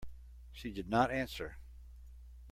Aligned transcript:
She 0.51 0.71
did 0.71 0.89
not 0.89 1.11
answer. 1.11 1.57